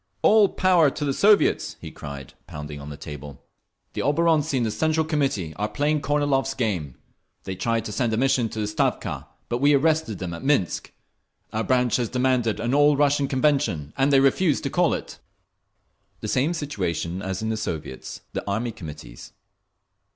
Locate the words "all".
0.23-0.49, 12.73-12.97